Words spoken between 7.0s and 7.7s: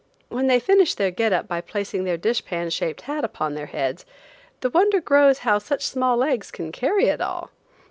it all!